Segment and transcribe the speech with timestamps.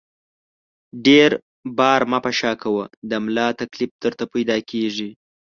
[1.05, 1.31] ډېر
[1.77, 5.09] بار مه په شا کوه، د ملا تکلیف درته پیدا کېږي!